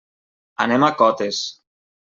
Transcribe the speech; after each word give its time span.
Anem 0.65 0.87
a 0.87 0.91
Cotes. 1.03 1.45